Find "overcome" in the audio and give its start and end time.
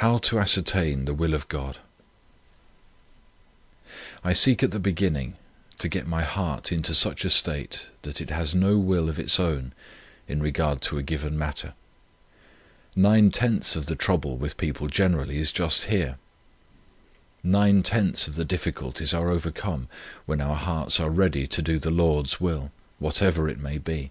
19.28-19.88